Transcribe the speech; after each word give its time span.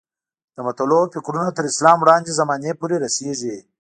د 0.55 0.57
متلونو 0.65 1.11
فکرونه 1.15 1.49
تر 1.57 1.63
اسلام 1.71 1.97
وړاندې 2.01 2.37
زمانې 2.39 2.71
پورې 2.79 2.95
رسېږي 3.05 3.55